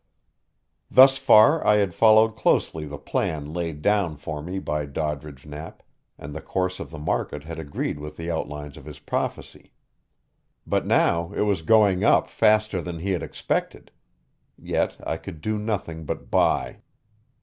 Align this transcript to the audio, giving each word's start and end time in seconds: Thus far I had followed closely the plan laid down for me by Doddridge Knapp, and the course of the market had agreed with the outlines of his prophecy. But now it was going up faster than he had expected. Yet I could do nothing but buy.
Thus 0.89 1.17
far 1.19 1.63
I 1.63 1.75
had 1.75 1.93
followed 1.93 2.35
closely 2.35 2.85
the 2.87 2.97
plan 2.97 3.53
laid 3.53 3.83
down 3.83 4.17
for 4.17 4.41
me 4.41 4.57
by 4.57 4.87
Doddridge 4.87 5.45
Knapp, 5.45 5.83
and 6.17 6.33
the 6.33 6.41
course 6.41 6.79
of 6.79 6.89
the 6.89 6.97
market 6.97 7.43
had 7.43 7.59
agreed 7.59 7.99
with 7.99 8.17
the 8.17 8.31
outlines 8.31 8.77
of 8.77 8.85
his 8.85 8.97
prophecy. 8.97 9.73
But 10.65 10.87
now 10.87 11.31
it 11.33 11.41
was 11.41 11.61
going 11.61 12.03
up 12.03 12.25
faster 12.31 12.81
than 12.81 12.97
he 12.97 13.11
had 13.11 13.21
expected. 13.21 13.91
Yet 14.57 14.97
I 15.05 15.17
could 15.17 15.39
do 15.39 15.59
nothing 15.59 16.05
but 16.05 16.31
buy. 16.31 16.77